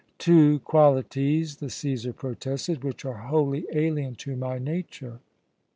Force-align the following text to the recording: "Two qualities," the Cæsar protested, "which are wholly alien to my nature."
"Two 0.17 0.57
qualities," 0.61 1.57
the 1.57 1.67
Cæsar 1.67 2.15
protested, 2.15 2.83
"which 2.83 3.05
are 3.05 3.27
wholly 3.27 3.67
alien 3.71 4.15
to 4.15 4.35
my 4.35 4.57
nature." 4.57 5.19